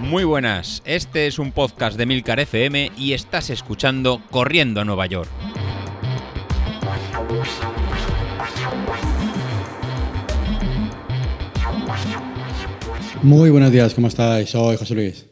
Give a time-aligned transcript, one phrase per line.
[0.00, 5.06] Muy buenas, este es un podcast de Milcar FM y estás escuchando Corriendo a Nueva
[5.06, 5.28] York.
[13.22, 14.48] Muy buenos días, ¿cómo estáis?
[14.48, 15.26] Soy José Luis.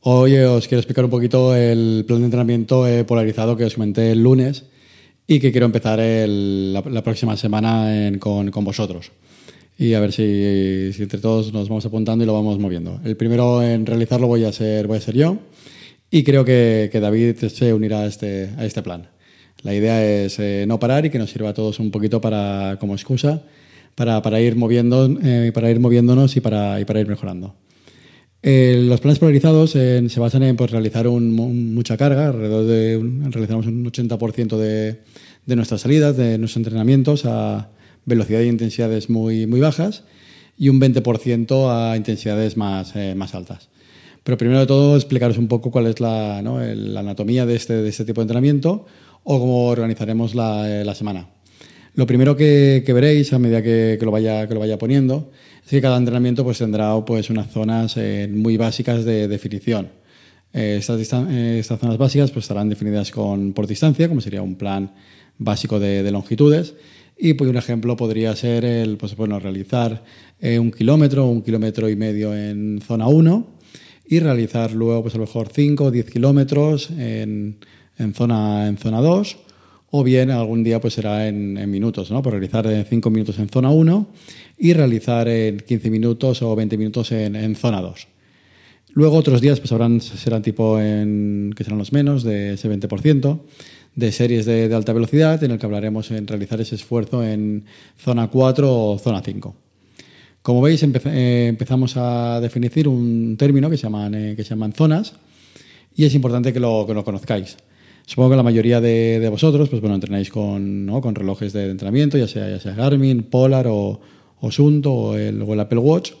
[0.00, 4.12] Hoy os quiero explicar un poquito el plan de entrenamiento eh, polarizado que os comenté
[4.12, 4.64] el lunes
[5.26, 9.12] y que quiero empezar la, próxima semana con, vosotros.
[9.80, 13.00] Y a ver si, entre todos nos vamos apuntando y lo vamos moviendo.
[13.04, 15.38] El primero en realizarlo voy a ser, voy a ser yo
[16.10, 19.08] y creo que, David se unirá a este, a este plan.
[19.62, 22.76] La idea es eh, no parar y que nos sirva a todos un poquito para,
[22.80, 23.42] como excusa
[23.94, 27.54] para, ir, moviendo, eh, para ir moviéndonos y para, para ir mejorando.
[28.42, 33.84] Eh, los planes polarizados se basan en pues, realizar mucha carga, alrededor de realizamos un
[33.84, 34.98] 80% de,
[35.46, 37.70] de, nuestras salidas, de nuestros entrenamientos a
[38.08, 40.04] velocidad e intensidades muy, muy bajas
[40.56, 43.68] y un 20% a intensidades más, eh, más altas.
[44.24, 48.04] Pero primero de todo explicaros un poco cuál es la, anatomía de este, de este,
[48.04, 48.86] tipo de entrenamiento
[49.24, 51.28] o cómo organizaremos la, la semana.
[51.98, 55.32] Lo primero que, veréis a medida que, lo vaya, que lo vaya poniendo
[55.64, 59.86] es que cada entrenamiento pues, tendrá pues, unas zonas eh, muy básicas de definición.
[60.52, 64.92] Eh, eh, estas, zonas básicas pues, estarán definidas con, por distancia, como sería un plan
[65.38, 66.74] básico de, longitudes.
[67.18, 70.04] Y pues, un ejemplo podría ser el pues, bueno, realizar
[70.40, 73.46] un kilómetro o un kilómetro y medio en zona 1
[74.06, 77.56] y realizar luego pues, a lo mejor 5 o 10 kilómetros en,
[77.98, 79.38] en, zona, en zona 2
[79.90, 82.22] o bien algún día pues será en, minutos, ¿no?
[82.22, 84.06] por realizar 5 minutos en zona 1
[84.58, 88.08] y realizar en 15 minutos o 20 minutos en, zona 2.
[88.92, 93.40] Luego otros días pues habrán, serán tipo en, que serán los menos, de ese 20%,
[93.98, 97.64] de series de, alta velocidad, en el que hablaremos en realizar ese esfuerzo en
[97.98, 99.56] zona 4 o zona 5.
[100.40, 104.72] Como veis, eh, empezamos a definir un término que se llaman, eh, que se llaman
[104.72, 105.14] zonas
[105.96, 107.56] y es importante que lo, que lo conozcáis.
[108.06, 111.00] Supongo que la mayoría de, vosotros, pues bueno, entrenáis con, ¿no?
[111.00, 114.00] con relojes de entrenamiento, ya sea, ya sea Garmin, Polar o,
[114.40, 116.12] o Sunto o el, el, Apple Watch.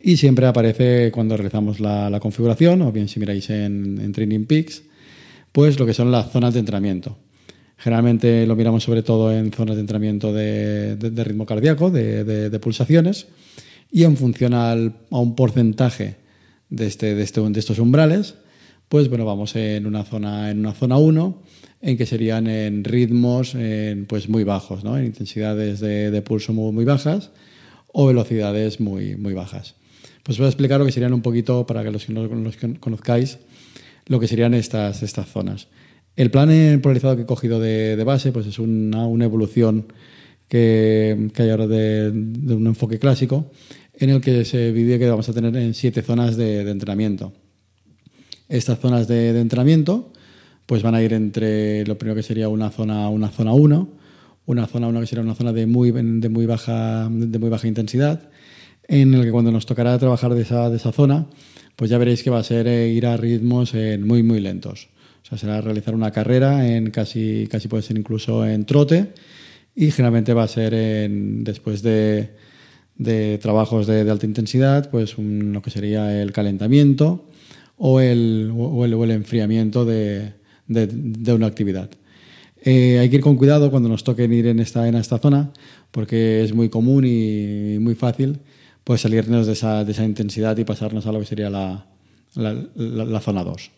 [0.00, 4.46] Y siempre aparece cuando realizamos la, la configuración, o bien si miráis en, en, Training
[4.46, 4.84] Peaks,
[5.52, 7.18] pues lo que son las zonas de entrenamiento.
[7.76, 13.26] Generalmente lo miramos sobre todo en zonas de entrenamiento de, ritmo cardíaco, de, pulsaciones,
[13.90, 14.74] y en función a
[15.10, 16.16] un porcentaje
[16.68, 18.34] de, este, de, este, de estos umbrales,
[18.90, 21.42] pues bueno, vamos en una zona en una zona 1
[21.80, 23.56] en que serían en ritmos
[24.08, 24.98] pues muy bajos, ¿no?
[24.98, 27.30] en intensidades de, pulso muy, bajas
[27.92, 29.76] o velocidades muy, muy bajas.
[30.22, 33.38] Pues voy a explicar lo que serían un poquito, para que los, los que conozcáis,
[34.10, 35.68] lo que serían estas, estas zonas.
[36.16, 36.50] El plan
[36.82, 39.86] polarizado que he cogido de, base pues es una, una evolución
[40.48, 43.52] que, que, hay ahora de, un enfoque clásico,
[43.94, 47.32] en el que se divide que vamos a tener en siete zonas de entrenamiento.
[48.48, 50.12] Estas zonas de, entrenamiento
[50.66, 53.88] pues van a ir entre lo primero que sería una zona una zona 1,
[54.46, 57.68] una zona 1 que sería una zona de muy, de muy, baja, de muy baja
[57.68, 58.28] intensidad,
[58.88, 61.28] en el que cuando nos tocará trabajar de esa, de esa zona,
[61.80, 64.90] pues ya veréis que va a ser eh, ir a ritmos muy, muy lentos.
[65.22, 69.14] O sea, será realizar una carrera en casi, casi puede ser incluso en trote
[69.74, 72.32] y generalmente va a ser en, después de,
[73.40, 77.30] trabajos de, alta intensidad, pues lo que sería el calentamiento
[77.78, 80.34] o el, o el, enfriamiento de,
[80.66, 81.88] de, una actividad.
[82.62, 85.50] Eh, hay que ir con cuidado cuando nos toquen ir en esta, en esta zona,
[85.92, 88.40] porque es muy común y muy fácil
[88.84, 91.86] pues salirnos de esa, de esa intensidad y pasarnos a lo que sería la,
[92.34, 93.70] la, la, zona 2.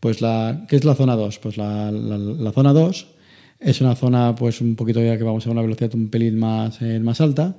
[0.00, 1.38] Pues la, ¿Qué es la zona 2?
[1.38, 3.06] Pues la, la, zona 2
[3.60, 6.80] es una zona pues un poquito ya que vamos a una velocidad un pelín más,
[6.80, 7.56] eh, más alta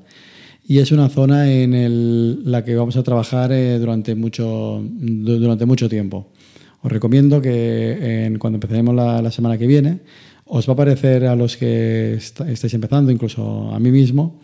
[0.65, 5.89] y es una zona en la que vamos a trabajar eh, durante, mucho, durante mucho
[5.89, 6.31] tiempo.
[6.81, 9.99] Os recomiendo que cuando empecemos la, semana que viene,
[10.45, 14.39] os va a parecer a los que estáis empezando, incluso a mí mismo,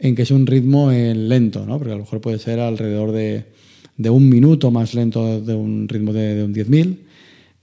[0.00, 1.78] en que es un ritmo eh, lento, ¿no?
[1.78, 3.44] porque a lo mejor puede ser alrededor de,
[4.10, 6.98] un minuto más lento de un ritmo de, un 10.000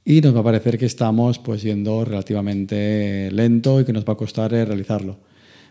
[0.05, 4.13] y nos va a parecer que estamos pues yendo relativamente lento y que nos va
[4.13, 5.17] a costar eh, realizarlo.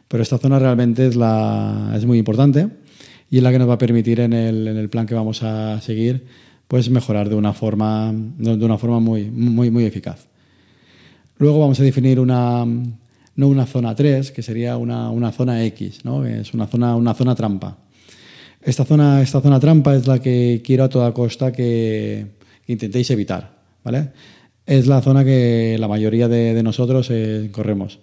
[0.08, 2.68] Pero esta zona realmente es, la, es muy importante
[3.30, 5.42] y es la que nos va a permitir en el, en el plan que vamos
[5.42, 6.24] a seguir
[6.68, 10.26] pues mejorar de una forma, de una forma muy, muy, muy eficaz.
[11.38, 12.64] Luego vamos a definir una,
[13.36, 16.24] no una zona 3, que sería una, una zona X, ¿no?
[16.24, 17.78] es una zona, una zona trampa.
[18.62, 22.26] Esta zona, esta zona trampa es la que quiero a toda costa que,
[22.66, 23.58] intentéis evitar.
[23.82, 24.10] ¿vale?
[24.64, 27.98] Es la zona que la mayoría de, nosotros eh, corremos.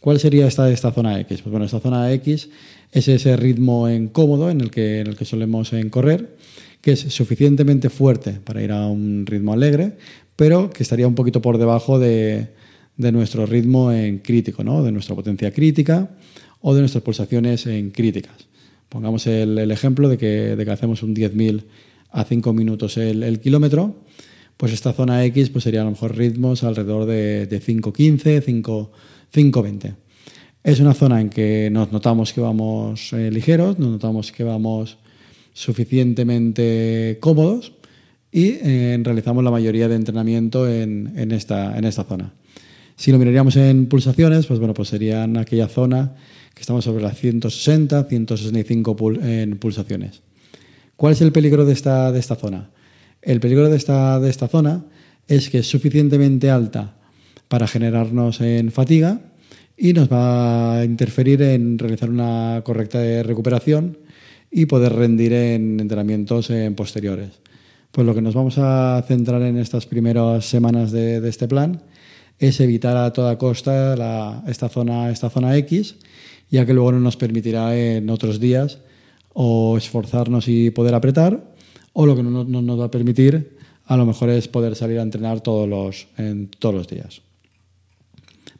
[0.00, 1.42] ¿Cuál sería esta, esta zona X?
[1.42, 2.50] Pues bueno, esta zona X
[2.92, 6.36] es ese ritmo en cómodo en el que, en el que solemos en correr,
[6.80, 9.96] que es suficientemente fuerte para ir a un ritmo alegre,
[10.36, 12.48] pero que estaría un poquito por debajo de,
[12.96, 14.82] de nuestro ritmo en crítico, ¿no?
[14.82, 16.10] de nuestra potencia crítica
[16.60, 18.48] o de nuestras pulsaciones en críticas.
[18.88, 21.64] Pongamos el, ejemplo de que, de que, hacemos un 10.000
[22.10, 23.96] a 5 minutos el, el, kilómetro,
[24.56, 28.42] pues esta zona X pues sería a lo mejor ritmos alrededor de, de 5.15,
[29.32, 29.94] 5.20.
[30.62, 34.96] Es una zona en que nos notamos que vamos eh, ligeros, nos notamos que vamos
[35.52, 37.72] suficientemente cómodos
[38.32, 42.32] y eh, realizamos la mayoría de entrenamiento en, en, esta, en esta zona.
[42.96, 46.14] Si lo miraríamos en pulsaciones, pues bueno, pues serían aquella zona
[46.54, 50.22] que estamos sobre las 160, 165 pul en pulsaciones.
[50.96, 52.70] ¿Cuál es el peligro de esta, de esta zona?
[53.20, 54.84] El peligro de esta, de esta zona
[55.26, 56.94] es que es suficientemente alta
[57.48, 59.20] para generarnos en fatiga
[59.76, 63.98] y nos va a interferir en realizar una correcta recuperación
[64.50, 67.30] y poder rendir en entrenamientos en posteriores.
[67.90, 71.82] Pues lo que nos vamos a centrar en estas primeras semanas de, de este plan
[72.38, 75.96] es evitar a toda costa la, esta, zona, esta zona X,
[76.50, 78.78] ya que luego no nos permitirá en otros días
[79.32, 81.52] o esforzarnos y poder apretar,
[81.92, 84.98] o lo que no, no nos va a permitir a lo mejor es poder salir
[84.98, 87.20] a entrenar todos los, en todos los días.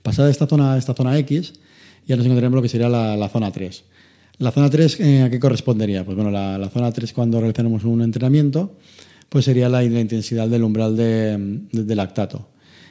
[0.02, 1.54] Pasada esta zona, esta zona X,
[2.06, 3.84] ya nos encontraremos lo que sería la, la zona 3.
[4.38, 6.04] La zona 3, eh, ¿a qué correspondería?
[6.04, 8.76] Pues bueno, la, la, zona 3 cuando realizamos un entrenamiento,
[9.28, 12.48] pues sería la, intensidad del umbral de, lactato.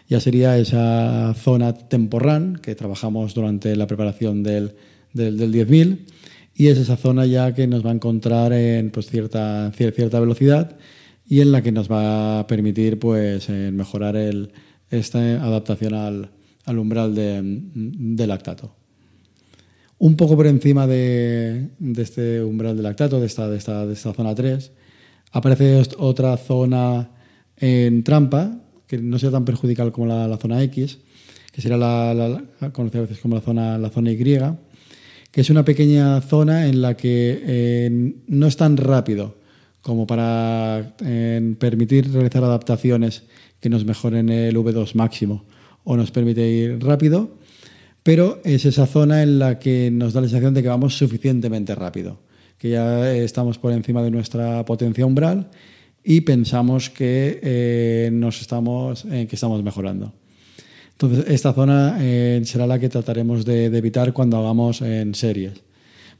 [0.07, 4.75] Ya sería esa zona temporán que trabajamos durante la preparación del,
[5.13, 5.99] del, del 10.000
[6.55, 10.77] y es esa zona ya que nos va a encontrar en pues, cierta, cierta velocidad
[11.27, 14.51] y en la que nos va a permitir pues, mejorar el,
[14.89, 16.29] esta adaptación al,
[16.65, 18.75] al umbral de, de, lactato.
[19.97, 23.93] Un poco por encima de, de, este umbral de lactato, de esta, de, esta, de
[23.93, 24.71] esta zona 3,
[25.31, 27.09] aparece otra zona
[27.57, 28.59] en trampa,
[28.93, 30.99] que no sea tan perjudicial como la, zona X,
[31.51, 34.17] que será la, conocida a veces como la zona, la zona Y,
[35.31, 39.35] que es una pequeña zona en la que eh, no es tan rápido
[39.81, 43.23] como para eh, permitir realizar adaptaciones
[43.59, 45.45] que nos mejoren el V2 máximo
[45.83, 47.39] o nos permite ir rápido,
[48.03, 51.73] pero es esa zona en la que nos da la sensación de que vamos suficientemente
[51.73, 52.19] rápido,
[52.59, 55.49] que ya estamos por encima de nuestra potencia umbral
[56.03, 60.13] y pensamos que eh, nos estamos, eh, que estamos mejorando.
[60.91, 65.53] Entonces, esta zona eh, será la que trataremos de, evitar cuando hagamos en series.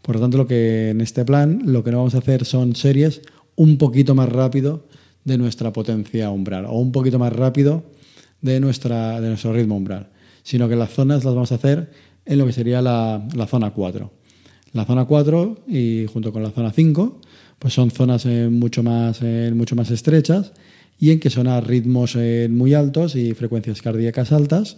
[0.02, 2.76] Por lo tanto, lo que en este plan lo que no vamos a hacer son
[2.76, 3.22] series
[3.56, 4.88] un poquito más rápido
[5.24, 7.84] de nuestra potencia umbral o un poquito más rápido
[8.42, 10.10] de, nuestra, de nuestro ritmo umbral,
[10.44, 11.92] sino que las zonas las vamos a hacer
[12.26, 14.12] en lo que sería la, la zona 4.
[14.74, 17.22] La zona 4 y junto con la zona 5
[17.60, 20.52] pues son zonas eh, mucho, más, eh, mucho más estrechas
[21.00, 24.78] y en que son a ritmos eh, muy altos y frecuencias cardíacas altas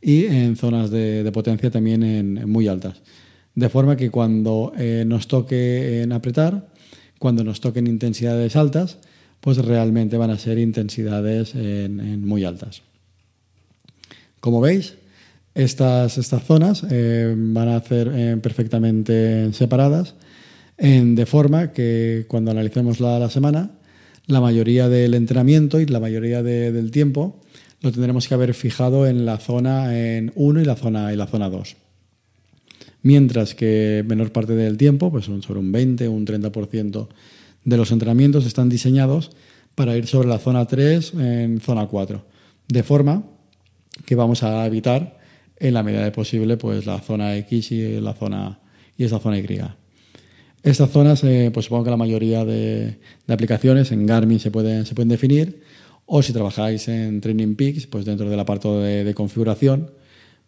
[0.00, 3.00] y en zonas de, potencia también muy altas.
[3.54, 4.72] De forma que cuando
[5.06, 6.68] nos toque en apretar,
[7.18, 8.98] cuando nos toquen intensidades altas,
[9.40, 12.82] pues realmente van a ser intensidades en, en muy altas.
[14.40, 14.94] Como veis,
[15.54, 20.16] estas, estas zonas van a ser perfectamente separadas,
[20.76, 23.70] de forma que cuando analicemos la, semana,
[24.26, 27.40] la mayoría del entrenamiento y la mayoría de, del tiempo
[27.80, 31.26] lo tendremos que haber fijado en la zona en 1 y la zona, y la
[31.26, 31.76] zona 2.
[33.02, 37.08] Mientras que menor parte del tiempo, pues son sobre un 20 o un 30%
[37.64, 39.32] de los entrenamientos están diseñados
[39.74, 42.24] para ir sobre la zona 3 en zona 4.
[42.68, 43.24] De forma
[44.06, 45.18] que vamos a evitar
[45.58, 48.60] en la medida de posible pues la zona X y la zona
[48.96, 49.60] y esta zona Y.
[50.64, 54.94] Estas zonas, eh, pues supongo que la mayoría de, aplicaciones en Garmin se pueden, se
[54.94, 55.62] pueden definir,
[56.06, 59.90] o si trabajáis en Training Peaks, pues dentro del apartado de, de configuración,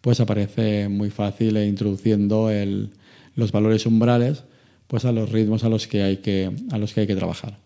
[0.01, 2.49] pues aparece muy fácil e introduciendo
[3.35, 4.43] los valores umbrales
[4.87, 7.59] pues a los ritmos a los que hay que, a los que, hay que trabajar.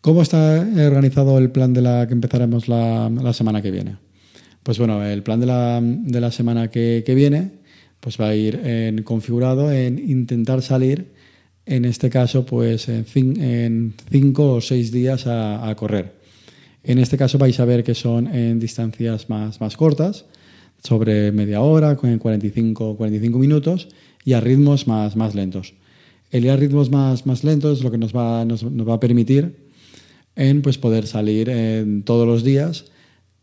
[0.00, 3.96] ¿Cómo está organizado el plan de la que empezaremos la, semana que viene?
[4.62, 7.61] Pues bueno, el plan de la, de la semana que, viene
[8.02, 11.12] pues va a ir en, configurado en intentar salir,
[11.66, 16.12] en este caso, pues en, cin, en cinco o seis días a, correr.
[16.82, 20.24] En este caso vais a ver que son en distancias más, más cortas,
[20.82, 23.86] sobre media hora, con 45, 45 minutos,
[24.24, 25.74] y a ritmos más, más lentos.
[26.32, 29.00] El ir a ritmos más, más lentos es lo que nos va, nos va a
[29.00, 29.54] permitir
[30.34, 32.86] en pues, poder salir en todos los días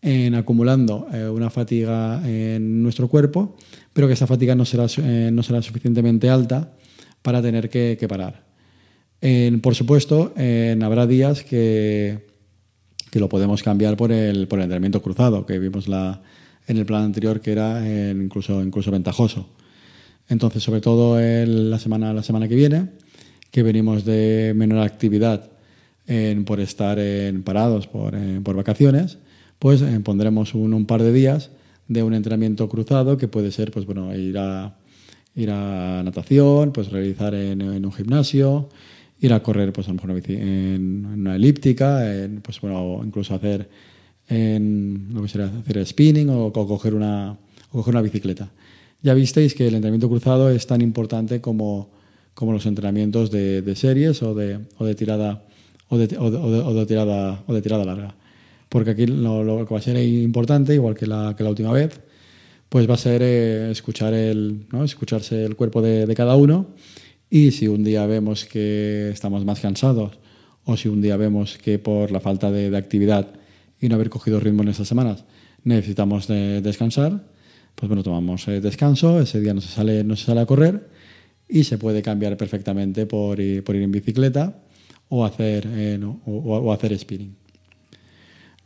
[0.02, 3.58] en acumulando eh, una fatiga en nuestro cuerpo,
[3.94, 6.74] pero que esa fatiga no será, eh, no será suficientemente alta
[7.22, 8.46] para tener que, parar.
[9.62, 10.34] por supuesto,
[10.82, 12.28] habrá días que,
[13.12, 16.22] que, lo podemos cambiar por el, por el entrenamiento cruzado, que vimos la,
[16.68, 19.50] en el plan anterior que era incluso, incluso ventajoso.
[20.30, 22.88] Entonces, sobre todo la, semana, la semana que viene,
[23.52, 25.52] que venimos de menor actividad
[26.46, 29.18] por estar en parados por, por vacaciones,
[29.60, 31.52] pues eh, pondremos un, par de días
[31.88, 34.76] de un entrenamiento cruzado que puede ser pues bueno ir a
[35.36, 38.70] ir a natación pues realizar en, un gimnasio
[39.20, 42.04] ir a correr pues a lo mejor en una elíptica
[42.42, 43.70] pues bueno incluso hacer
[44.30, 47.38] en lo que sería hacer spinning o, coger una
[47.72, 48.52] coger una bicicleta.
[49.02, 51.90] Ya visteis que el entrenamiento cruzado es tan importante como,
[52.34, 55.44] como los entrenamientos de, series o de, o tirada
[55.88, 58.16] o o de, tirada o de tirada larga
[58.70, 62.00] porque aquí lo, que va a ser importante, igual que la, que la última vez,
[62.70, 64.84] pues va a ser eh, escuchar el, ¿no?
[64.84, 66.68] escucharse el cuerpo de, de, cada uno
[67.30, 70.20] y si un día vemos que estamos más cansados
[70.66, 73.34] o si un día vemos que por la falta de, de actividad
[73.82, 75.26] y no haber cogido ritmo en esas semanas
[75.64, 77.24] necesitamos descansar,
[77.76, 80.90] pues bueno, tomamos eh, descanso, ese día no se, sale, no se sale a correr
[81.48, 84.62] y se puede cambiar perfectamente por, por ir en bicicleta
[85.10, 87.36] o hacer, eh, o, o hacer spinning.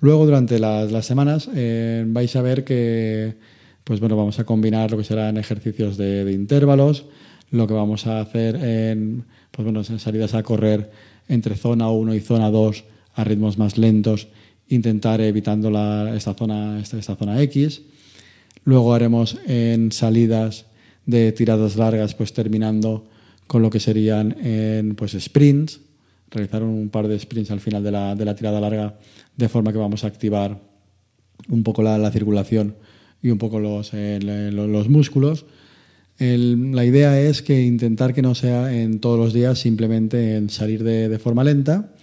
[0.04, 3.38] Luego, durante las, semanas, eh, vais a ver que
[3.86, 7.06] pues bueno, vamos a combinar lo que serán ejercicios de, intervalos,
[7.52, 10.92] lo que vamos a hacer en, pues bueno, en salidas a correr
[11.30, 12.84] entre zona 1 y zona 2
[13.16, 14.28] a ritmos más lentos,
[14.68, 15.70] intentar evitando
[16.14, 17.84] esta, zona, esta, zona X.
[18.66, 20.66] Luego haremos en salidas
[21.06, 23.08] de tiradas largas, pues terminando
[23.48, 25.80] con lo que serían en pues, sprints,
[26.34, 28.98] realizar un par de sprints al final de la, de la tirada larga
[29.38, 30.60] de forma que vamos a activar
[31.50, 32.76] un poco la, circulación
[33.22, 35.46] y un poco los, los músculos.
[36.18, 40.84] la idea es que intentar que no sea en todos los días simplemente en salir
[40.84, 41.94] de, forma lenta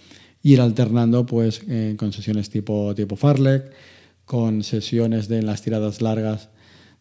[0.43, 3.71] ir alternando pues eh, con sesiones tipo, tipo Farlek,
[4.25, 6.49] con sesiones de en las tiradas largas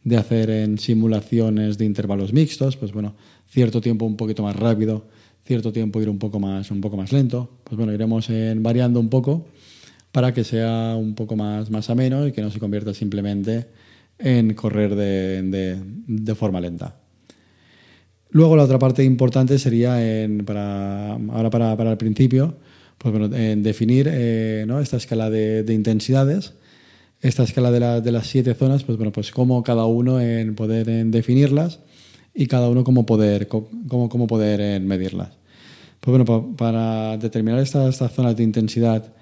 [0.04, 3.14] de hacer en simulaciones de intervalos mixtos, pues bueno,
[3.49, 5.06] cierto tiempo un poquito más rápido,
[5.50, 7.50] cierto tiempo ir un poco más, un poco más lento.
[7.64, 8.28] Pues bueno, iremos
[8.59, 9.49] variando un poco
[10.12, 13.66] para que sea un poco más, más ameno y que no se convierta simplemente
[14.16, 15.42] en correr de,
[16.07, 17.00] de, forma lenta.
[18.28, 22.59] Luego la otra parte importante sería, en, para, ahora para, para, el principio,
[22.97, 24.78] pues bueno, en definir eh, ¿no?
[24.78, 26.54] esta escala de, intensidades,
[27.23, 30.87] esta escala de, de, las siete zonas, pues bueno, pues cómo cada uno en poder
[31.07, 31.80] definirlas
[32.35, 35.39] y cada uno cómo poder, cómo, cómo poder medirlas.
[36.00, 39.12] Pues bueno, para determinar estas, estas zonas de intensidad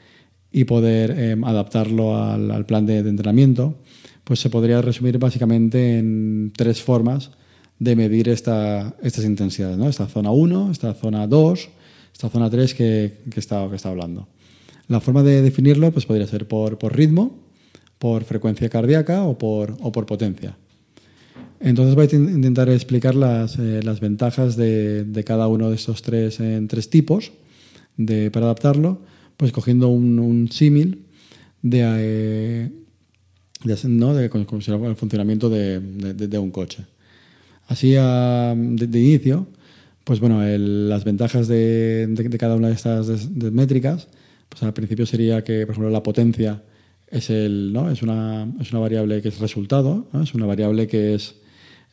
[0.53, 3.77] y poder em, adaptarlo al, plan de, entrenamiento,
[4.25, 7.31] pues se podría resumir básicamente en tres formas
[7.79, 9.77] de medir esta, estas intensidades.
[9.77, 9.89] ¿no?
[9.89, 11.69] Esta zona 1, esta zona 2,
[12.13, 14.29] esta zona 3 que, que, está, que está hablando.
[14.87, 17.39] La forma de definirlo pues podría ser por, por ritmo,
[17.99, 20.57] por frecuencia cardíaca o por, o por potencia.
[21.61, 26.03] Entonces voy a intentar explicar las, eh, las ventajas de, de, cada uno de estos
[26.03, 27.33] tres, en tres tipos
[27.97, 29.01] de, para adaptarlo
[29.39, 31.07] pues cogiendo un, un símil
[31.63, 32.71] de, eh,
[33.65, 34.13] de, ¿no?
[34.13, 36.85] de, el funcionamiento de, de, un coche.
[37.69, 39.47] Así de, inicio,
[40.03, 44.09] pues bueno, las ventajas de, cada una de estas métricas,
[44.49, 46.63] pues al principio sería que, por ejemplo, la potencia
[47.07, 47.91] es, el, ¿no?
[47.91, 51.37] es, una, es una variable que es resultado, es una variable que es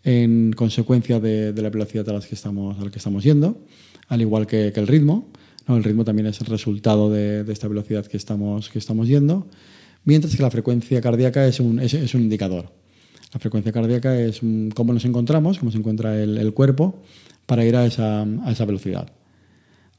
[0.06, 3.58] en consecuencia de, la velocidad a la que estamos, a la que estamos yendo,
[4.08, 5.28] al igual que, el ritmo.
[5.68, 8.70] El ritmo también es el resultado de, esta velocidad que estamos,
[9.08, 9.48] yendo,
[10.06, 11.82] mientras que la frecuencia cardíaca es un,
[12.14, 12.72] indicador.
[13.34, 14.42] La frecuencia cardíaca es
[14.76, 17.02] cómo nos encontramos, cómo se encuentra el, cuerpo
[17.48, 18.26] para ir a esa,
[18.66, 19.12] velocidad.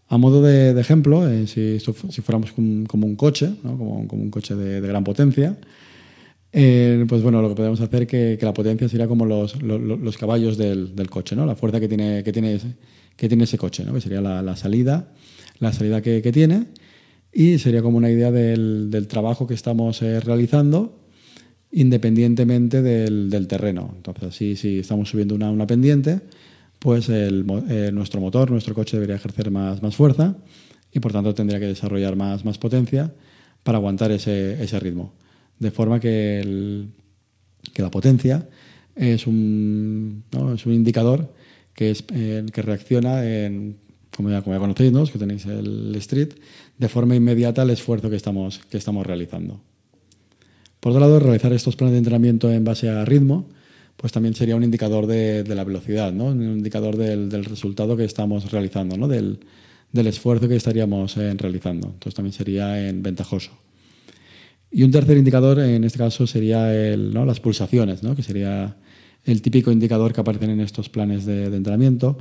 [0.08, 1.80] A modo de, ejemplo, eh, si,
[2.22, 5.58] fuéramos como, un coche, como, un coche de, gran potencia,
[6.58, 10.16] eh, pues bueno, lo que podemos hacer es que, la potencia sería como los, los,
[10.16, 11.44] caballos del, coche, ¿no?
[11.44, 12.76] la fuerza que tiene, que tiene, ese,
[13.14, 13.92] que tiene ese coche, ¿no?
[13.92, 15.12] que sería la, salida
[15.58, 16.68] la salida que, tiene
[17.30, 20.98] y sería como una idea del, trabajo que estamos eh, realizando
[21.72, 23.92] independientemente del, terreno.
[23.94, 26.22] Entonces, si, estamos subiendo una, pendiente,
[26.78, 30.38] pues el, eh, nuestro motor, nuestro coche debería ejercer más, más fuerza
[30.90, 33.12] y por tanto tendría que desarrollar más, potencia
[33.62, 35.12] para aguantar ese ritmo.
[35.58, 36.86] De forma que,
[37.72, 38.48] que la potencia
[38.94, 41.32] es un, es un indicador
[41.72, 43.76] que, es, eh, que reacciona en
[44.16, 46.30] como ya, como conocéis, que tenéis el street,
[46.78, 49.60] de forma inmediata al esfuerzo que estamos, que estamos realizando.
[50.80, 53.46] Por otro lado, realizar estos planes de entrenamiento en base a ritmo,
[53.96, 56.26] pues también sería un indicador de, la velocidad, ¿no?
[56.26, 59.06] un indicador del, resultado que estamos realizando, ¿no?
[59.06, 59.38] del,
[59.92, 61.88] esfuerzo que estaríamos eh, realizando.
[61.88, 63.52] Entonces también sería en ventajoso.
[64.76, 67.24] Y un tercer indicador en este caso sería el, ¿no?
[67.24, 68.14] las pulsaciones, ¿no?
[68.14, 68.76] que sería
[69.24, 72.18] el típico indicador que aparecen en estos planes de, entrenamiento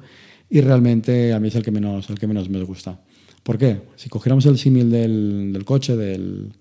[0.49, 3.01] y realmente a mí es el que menos, el que menos me gusta.
[3.43, 3.81] ¿Por qué?
[3.97, 6.53] Si cogiéramos el símil del, del, coche, del,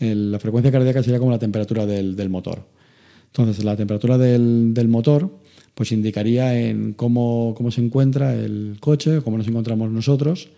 [0.00, 2.68] la frecuencia cardíaca sería como la temperatura del, del motor.
[3.28, 5.34] Entonces, la temperatura del, motor
[5.74, 10.50] pues indicaría en cómo, cómo, se encuentra el coche, cómo nos encontramos nosotros,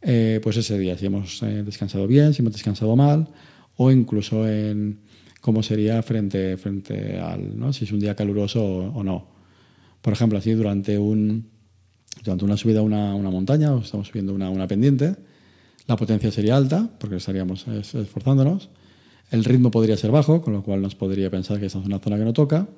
[0.00, 3.26] eh, pues ese día, si hemos eh, descansado bien, si hemos descansado mal,
[3.76, 5.00] o incluso en
[5.40, 7.72] cómo sería frente, frente al, ¿no?
[7.72, 9.28] si es un día caluroso o, no.
[10.00, 11.50] Por ejemplo, así durante, un,
[12.24, 15.16] durante una subida a una, montaña, o estamos subiendo una, una pendiente,
[15.86, 18.70] la potencia sería alta, porque estaríamos esforzándonos,
[19.30, 21.98] el ritmo podría ser bajo, con lo cual nos podría pensar que esta es una
[21.98, 22.68] zona que no toca.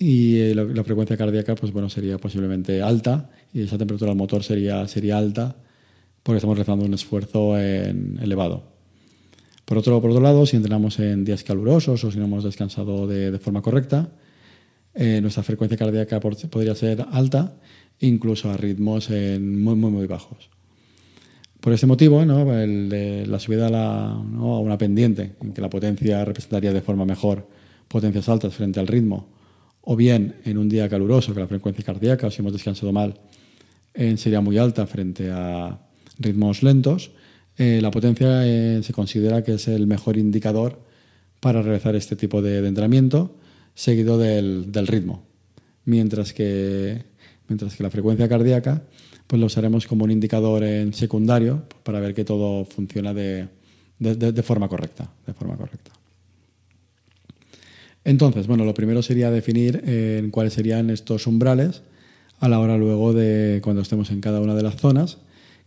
[0.00, 4.42] Y eh, la frecuencia cardíaca pues bueno, sería posiblemente alta y esa temperatura del motor
[4.42, 5.56] sería, sería alta
[6.22, 8.73] porque estamos realizando un esfuerzo elevado.
[9.74, 13.08] Por otro, por otro lado, si entrenamos en días calurosos o si no hemos descansado
[13.08, 14.08] de, forma correcta,
[14.94, 17.56] eh, nuestra frecuencia cardíaca podría ser alta,
[17.98, 20.48] incluso a ritmos muy, muy, muy bajos.
[21.58, 27.04] Por ese motivo, la subida a, una pendiente, en que la potencia representaría de forma
[27.04, 27.48] mejor
[27.88, 29.26] potencias altas frente al ritmo,
[29.80, 33.18] o bien en un día caluroso, que la frecuencia cardíaca, o si hemos descansado mal,
[33.92, 35.80] eh, sería muy alta frente a
[36.20, 37.10] ritmos lentos,
[37.56, 40.80] eh, la potencia eh, se considera que es el mejor indicador
[41.40, 43.36] para realizar este tipo de, entrenamiento,
[43.74, 45.22] seguido del, ritmo.
[45.84, 47.04] Mientras que,
[47.48, 48.82] mientras que la frecuencia cardíaca
[49.26, 53.48] pues lo usaremos como un indicador en secundario para ver que todo funciona de,
[54.42, 55.10] forma correcta.
[55.26, 55.92] De forma correcta.
[58.04, 61.82] Entonces, bueno, lo primero sería definir en cuáles serían estos umbrales
[62.38, 65.18] a la hora luego de cuando estemos en cada una de las zonas,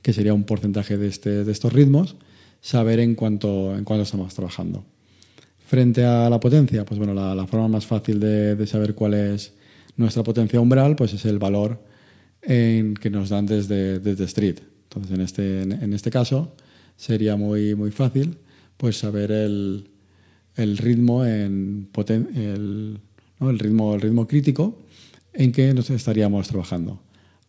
[0.08, 2.16] que sería un porcentaje de, este, estos ritmos,
[2.62, 4.86] saber en cuánto, en cuánto estamos trabajando.
[5.66, 9.52] Frente a la potencia, pues bueno, la, forma más fácil de, de, saber cuál es
[9.98, 11.84] nuestra potencia umbral, pues es el valor
[12.42, 14.60] en, que nos dan desde, desde Street.
[14.84, 16.56] Entonces, en este, este caso,
[16.96, 18.38] sería muy, muy fácil
[18.78, 19.90] pues, saber el,
[20.56, 21.90] el ritmo, en
[22.34, 23.00] el,
[23.42, 23.50] ¿no?
[23.50, 24.84] el, ritmo, el ritmo crítico
[25.34, 27.02] en que nos estaríamos trabajando.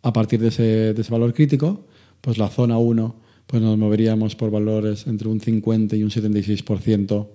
[0.03, 1.87] A partir de ese, de ese valor crítico,
[2.21, 7.29] pues la zona 1 pues nos moveríamos por valores entre un 50 y un 76%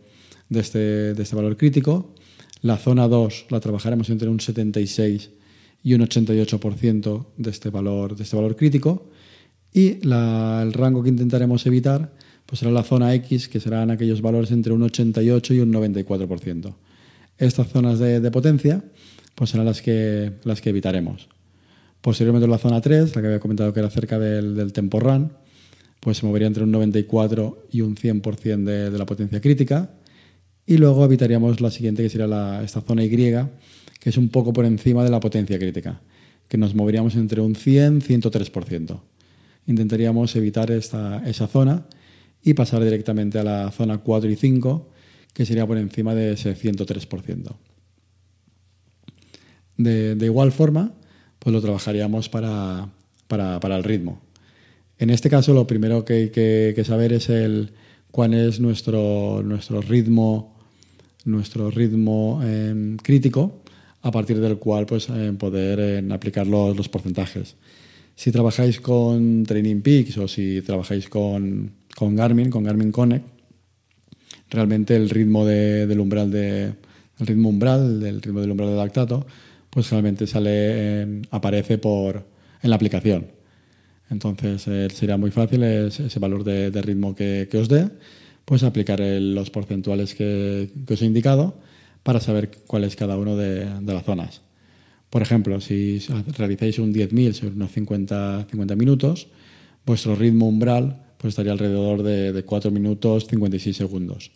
[0.49, 0.79] de este,
[1.13, 2.13] de este valor crítico.
[2.61, 5.31] La zona 2 la trabajaremos entre un 76
[5.83, 9.09] y un 88% de este valor, de este valor crítico.
[9.73, 12.13] Y el rango que intentaremos evitar
[12.45, 16.75] pues será la zona X, que serán aquellos valores entre un 88 y un 94%.
[17.37, 18.83] Estas zonas de, potencia
[19.33, 21.27] pues serán las que, las que evitaremos.
[22.03, 25.31] Posteriormente la zona 3, la que había comentado que era cerca del, del tempo run,
[26.01, 29.89] pues se movería entre un 94 y un 100% de, de, la potencia crítica.
[30.65, 34.51] Y luego evitaríamos la siguiente, que sería la, esta zona Y, que es un poco
[34.51, 36.01] por encima de la potencia crítica,
[36.49, 38.99] que nos moveríamos entre un 100 103%.
[39.67, 41.85] Intentaríamos evitar esta, esa zona
[42.43, 44.89] y pasar directamente a la zona 4 y 5,
[45.31, 47.55] que sería por encima de ese 103%.
[49.77, 50.95] De, de igual forma,
[51.43, 52.88] pues lo trabajaríamos para,
[53.27, 54.21] para, para, el ritmo.
[54.97, 57.71] En este caso, lo primero que hay que, saber es el,
[58.12, 60.56] cuál es nuestro, nuestro ritmo,
[61.25, 63.62] nuestro ritmo eh, crítico
[64.03, 67.58] a partir del cual pues, eh, poder eh, aplicar los, los, porcentajes.
[68.15, 73.25] Si trabajáis con Training Peaks o si trabajáis con, con Garmin, con Garmin Connect,
[74.49, 76.73] realmente el ritmo de, del umbral de
[77.19, 79.25] el ritmo umbral, del ritmo del umbral de lactato,
[79.73, 82.23] pues realmente sale, aparece por,
[82.62, 83.27] en la aplicación.
[84.12, 87.89] Entonces eh, sería muy fácil ese valor de, de ritmo que, os dé,
[88.45, 91.57] pues aplicar los porcentuales que, os he indicado
[92.03, 94.41] para saber cuál es cada uno de, las zonas.
[95.09, 95.99] Por ejemplo, si
[96.38, 99.27] realizáis un 10.000 sobre unos 50, 50 minutos,
[99.86, 104.31] vuestro ritmo umbral pues estaría alrededor de, 4 minutos 56 segundos.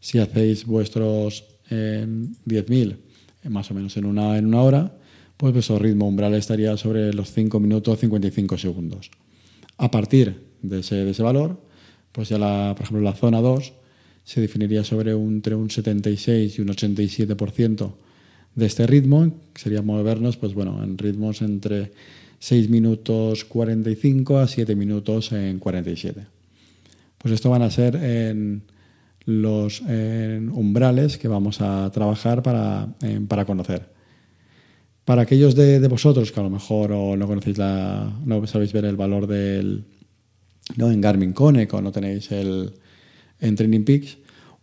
[0.00, 2.96] Si hacéis vuestros 10.000 eh,
[3.48, 4.92] más o menos en una, en una hora,
[5.36, 9.10] pues vuestro ritmo umbral estaría sobre los 5 minutos 55 segundos.
[9.78, 11.60] A partir de ese, de ese valor,
[12.12, 13.72] pues ya la, por ejemplo la zona 2
[14.24, 17.92] se definiría sobre un, entre un 76 y un 87%
[18.54, 21.92] de este ritmo, que sería movernos pues bueno, en ritmos entre
[22.38, 26.26] 6 minutos 45 a 7 minutos en 47.
[27.18, 28.62] Pues esto van a ser en
[29.24, 32.88] los umbrales que vamos a trabajar para,
[33.28, 33.90] para conocer.
[35.04, 38.96] Para aquellos de, vosotros que a lo mejor no conocéis la, no sabéis ver el
[38.96, 39.84] valor del
[40.76, 40.90] ¿no?
[40.90, 42.72] en Garmin Connect o no tenéis el
[43.40, 44.18] en Training Peaks,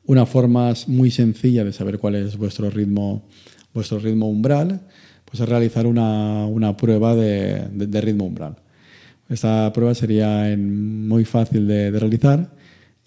[0.06, 3.28] una forma muy sencilla de saber cuál es vuestro ritmo,
[3.74, 4.82] vuestro ritmo umbral,
[5.26, 8.56] pues es realizar una, una prueba de, de, ritmo umbral.
[9.30, 12.50] Esta prueba sería muy fácil de, de, realizar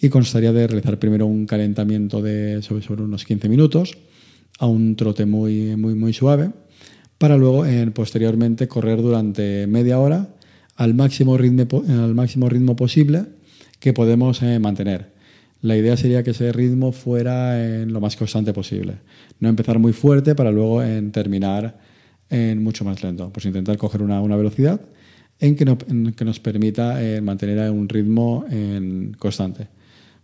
[0.03, 3.97] y constaría de realizar primero un calentamiento de sobre, unos 15 minutos
[4.59, 6.51] a un trote muy, muy, muy suave
[7.19, 10.35] para luego posteriormente correr durante media hora
[10.75, 13.27] al máximo ritmo, al máximo ritmo posible
[13.79, 15.13] que podemos eh, mantener.
[15.61, 18.97] La idea sería que ese ritmo fuera en lo más constante posible.
[19.39, 21.79] No empezar muy fuerte para luego en terminar
[22.29, 23.33] en mucho más lento.
[23.33, 24.81] Pues intentar coger una, una velocidad
[25.39, 25.65] en que,
[26.17, 29.69] que, nos permita eh, mantener un ritmo en constante.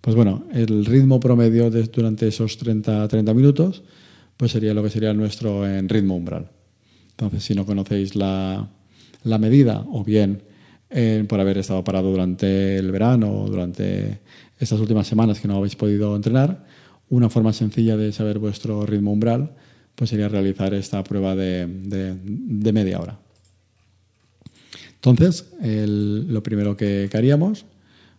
[0.00, 3.82] Pues bueno, el ritmo promedio de, durante esos 30, 30 minutos
[4.36, 6.48] pues sería lo que sería nuestro en ritmo umbral.
[7.10, 8.68] Entonces, si no conocéis la,
[9.24, 10.42] medida o bien
[10.90, 14.20] eh, por haber estado parado durante el verano o durante
[14.58, 16.64] estas últimas semanas que no habéis podido entrenar,
[17.10, 19.50] una forma sencilla de saber vuestro ritmo umbral
[19.96, 21.66] pues sería realizar esta prueba de,
[22.72, 23.18] media hora.
[24.94, 27.64] Entonces, lo primero que, haríamos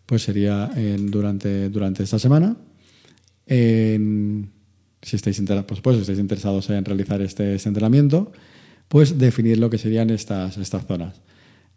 [0.09, 2.57] pues sería durante, durante esta semana,
[3.47, 8.31] si, estáis pues, si estáis interesados en realizar este, este entrenamiento,
[8.87, 11.21] pues definir lo que serían estas, estas zonas.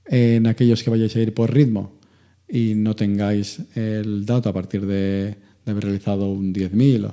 [0.06, 1.98] En aquellos que vayáis a ir por ritmo
[2.48, 7.12] y no tengáis el dato a partir de, haber realizado un 10.000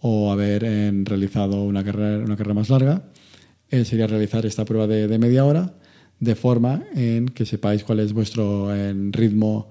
[0.00, 0.62] o, haber
[1.04, 3.04] realizado una carrera, una carrera más larga,
[3.68, 5.74] eh, sería realizar esta prueba de, media hora
[6.20, 8.72] de forma en que sepáis cuál es vuestro
[9.12, 9.68] ritmo,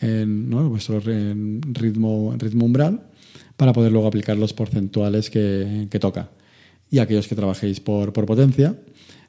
[0.00, 3.02] vuestro ritmo, ritmo umbral
[3.56, 6.30] para poder luego aplicar los porcentuales que, toca.
[6.90, 8.74] Y aquellos que trabajéis por, por potencia,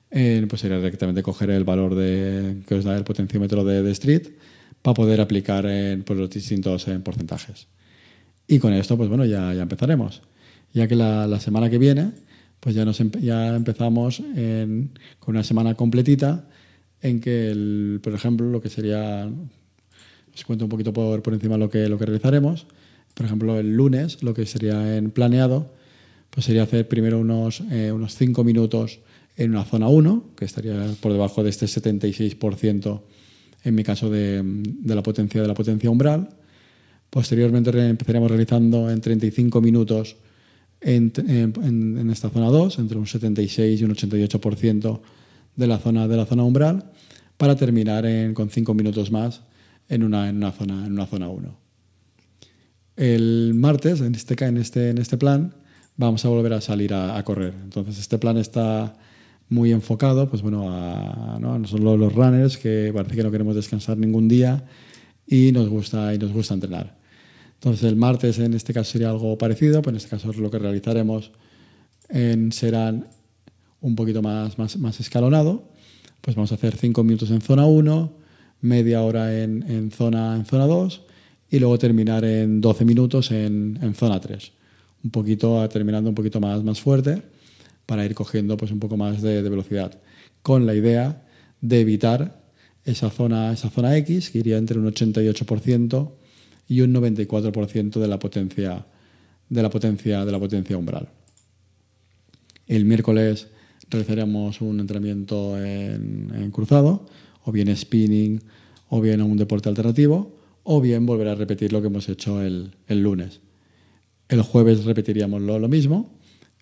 [0.10, 3.91] eh, pues sería directamente coger el valor de, que os da el potenciómetro de, de
[3.91, 4.29] Street
[4.81, 7.67] para poder aplicar en, pues, los distintos porcentajes.
[8.47, 10.21] Y con esto, pues bueno, ya, ya empezaremos.
[10.73, 12.12] Ya que la, semana que viene,
[12.60, 14.21] pues ya, nos ya empezamos
[15.19, 16.47] con una semana completita
[17.01, 19.29] en que, el, por ejemplo, lo que sería,
[20.36, 22.67] os cuento un poquito por, por encima lo que, lo que realizaremos.
[23.13, 25.74] Por ejemplo, el lunes, lo que sería en planeado,
[26.30, 29.00] pues sería hacer primero unos, eh, unos cinco minutos
[29.36, 33.02] en una zona 1, que estaría por debajo de este 76%
[33.63, 34.44] en mi caso de,
[34.86, 36.30] la potencia de la potencia umbral.
[37.10, 40.15] Posteriormente empezaríamos realizando en 35 minutos
[40.80, 41.12] en,
[42.12, 45.00] esta zona 2, entre un 76 y un 88%
[45.56, 46.91] de la zona de la zona umbral,
[47.38, 49.41] para terminar con 5 minutos más
[49.91, 51.58] en una, en una, zona, en una zona 1.
[52.95, 55.54] El martes, en este, en, este, en este plan,
[55.97, 57.54] vamos a volver a salir a, correr.
[57.62, 58.95] Entonces, este plan está
[59.49, 61.60] muy enfocado, pues bueno, a, ¿no?
[61.60, 64.63] los runners que parece que no queremos descansar ningún día
[65.27, 66.97] y nos gusta y nos gusta entrenar.
[67.56, 70.58] Entonces el martes en este caso sería algo parecido, pues en este caso lo que
[70.58, 71.32] realizaremos
[72.08, 73.08] en, serán
[73.82, 75.69] un poquito más, más, más, escalonado.
[76.21, 78.20] Pues vamos a hacer 5 minutos en zona 1,
[78.62, 81.02] media hora en, zona, en zona 2
[81.50, 84.52] y luego terminar en 12 minutos en, en zona 3.
[85.04, 87.21] Un poquito, terminando un poquito más, más fuerte
[87.86, 90.00] para ir cogiendo pues, un poco más de, velocidad,
[90.41, 91.24] con la idea
[91.60, 92.41] de evitar
[92.86, 96.12] esa zona, esa zona X, que iría entre un 88%
[96.69, 98.86] y un 94% de la potencia
[99.50, 101.10] de la potencia de la potencia umbral.
[102.65, 103.50] El miércoles
[103.89, 107.06] realizaremos un entrenamiento en, cruzado,
[107.43, 108.41] o bien spinning,
[108.89, 112.71] o bien un deporte alternativo, o bien volver a repetir lo que hemos hecho el,
[112.89, 113.41] lunes.
[114.27, 116.19] El jueves repetiríamos lo mismo,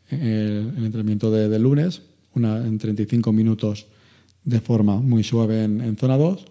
[0.09, 3.87] el, entrenamiento de, lunes, una, en 35 minutos
[4.43, 6.45] de forma muy suave en, zona 2,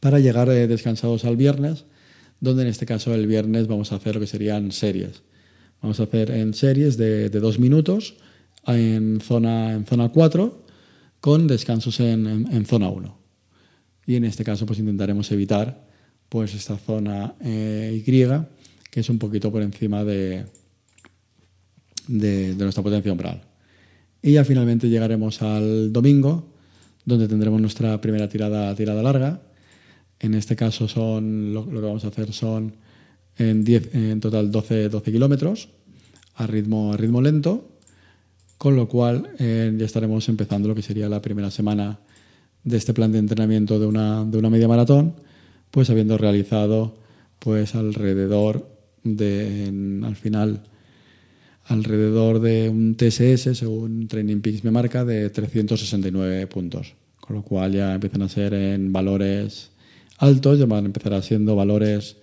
[0.00, 1.84] para llegar eh, descansados al viernes,
[2.40, 5.22] donde en este caso el viernes vamos a hacer lo que serían series.
[5.80, 8.16] Vamos a hacer en series de, de dos minutos
[8.66, 10.65] en zona, en zona 4
[11.20, 13.18] con descansos en, zona 1.
[14.06, 15.86] Y en este caso pues intentaremos evitar
[16.28, 18.02] pues esta zona eh, Y,
[18.90, 20.46] que es un poquito por encima de,
[22.08, 23.42] de, nuestra potencia umbral.
[24.22, 26.52] Y ya finalmente llegaremos al domingo,
[27.04, 29.42] donde tendremos nuestra primera tirada, tirada larga.
[30.18, 32.74] En este caso son, lo, que vamos a hacer son
[33.36, 35.68] en, 10, en total 12, 12 kilómetros
[36.34, 37.75] a ritmo, a ritmo lento,
[38.58, 41.98] con lo cual eh, ya estaremos empezando lo que sería la primera semana
[42.64, 45.14] de este plan de entrenamiento de una, de una media maratón,
[45.70, 46.96] pues habiendo realizado
[47.38, 48.68] pues alrededor
[49.04, 50.62] de, al final,
[51.64, 56.94] alrededor de un TSS, según Training Peaks me marca, de 369 puntos.
[57.20, 59.70] Con lo cual ya empiezan a ser en valores
[60.18, 62.16] altos, ya van a empezar siendo valores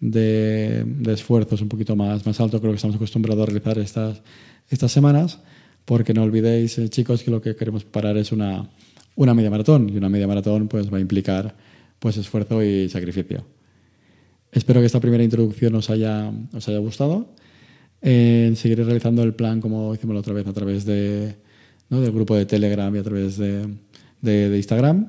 [0.00, 4.22] de, esfuerzos un poquito más, más altos que lo que estamos acostumbrados a realizar estas,
[4.68, 5.40] estas semanas,
[5.90, 8.70] porque no olvidéis, eh, chicos, que lo que queremos parar es una,
[9.16, 11.56] una media maratón, y una media maratón pues, va a implicar
[11.98, 13.44] pues, esfuerzo y sacrificio.
[14.52, 17.34] Espero que esta primera introducción os haya, os haya gustado.
[18.02, 21.34] Eh, seguiré realizando el plan como hicimos la otra vez a través de,
[21.88, 23.66] del grupo de Telegram y a través de,
[24.20, 25.08] de, Instagram.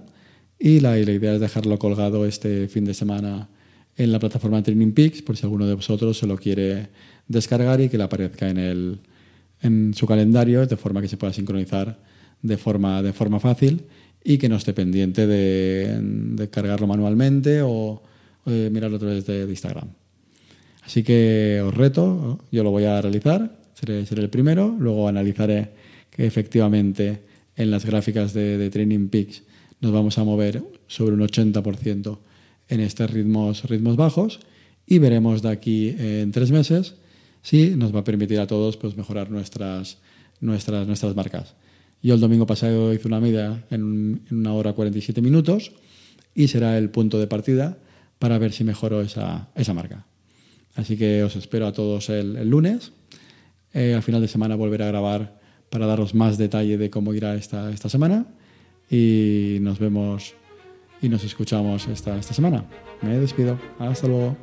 [0.57, 3.49] Y la, y la, idea es dejarlo colgado este fin de semana
[3.97, 6.89] en la plataforma Training Peaks por si alguno de vosotros se lo quiere
[7.27, 8.99] descargar y que le aparezca en, el,
[9.61, 11.99] en su calendario de forma que se pueda sincronizar
[12.41, 13.83] de forma, de forma fácil
[14.23, 18.01] y que no esté pendiente de, cargarlo manualmente o,
[18.45, 19.89] mirarlo a través de, Instagram.
[20.83, 25.69] Así que os reto, yo lo voy a realizar, seré, seré el primero, luego analizaré
[26.09, 27.21] que efectivamente
[27.55, 29.43] en las gráficas de, de Training Peaks
[29.79, 32.17] nos vamos a mover sobre un 80%
[32.69, 34.39] en estos ritmos, ritmos bajos
[34.87, 36.95] y veremos de aquí en tres meses
[37.41, 39.97] si nos va a permitir a todos pues, mejorar nuestras,
[40.39, 41.55] nuestras, nuestras marcas.
[42.03, 45.71] Yo el domingo pasado hice una media en, una hora 47 minutos
[46.33, 47.77] y será el punto de partida
[48.19, 50.05] para ver si mejoro esa, esa marca.
[50.75, 52.91] Así que os espero a todos el, lunes.
[53.73, 57.35] Eh, al final de semana volveré a grabar para daros más detalle de cómo irá
[57.35, 58.25] esta, esta semana
[58.89, 60.33] y nos vemos
[61.01, 62.65] y nos escuchamos esta, esta semana.
[63.01, 63.59] Me despido.
[63.79, 64.37] Hasta luego.